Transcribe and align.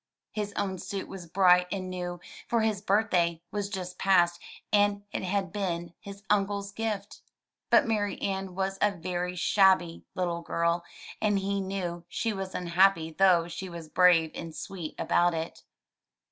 His 0.31 0.51
own 0.55 0.79
suit 0.79 1.07
was 1.07 1.27
bright 1.27 1.67
and 1.71 1.87
new, 1.87 2.19
for 2.47 2.61
his 2.61 2.81
birthday 2.81 3.43
was 3.51 3.69
just 3.69 3.99
past 3.99 4.41
and 4.73 5.03
it 5.11 5.21
had 5.21 5.53
been 5.53 5.93
his 5.99 6.23
uncle's 6.27 6.71
gift. 6.71 7.21
But 7.69 7.85
Marianne 7.85 8.55
was 8.55 8.79
a 8.81 8.89
very 8.91 9.35
shabby 9.35 10.03
little 10.15 10.41
girl, 10.41 10.83
and 11.21 11.37
he 11.37 11.61
knew 11.61 12.03
she 12.09 12.33
was 12.33 12.55
unhappy 12.55 13.11
though 13.11 13.47
she 13.47 13.69
was 13.69 13.89
brave 13.89 14.31
and 14.33 14.55
sweet 14.55 14.95
about 14.97 15.35
it. 15.35 15.61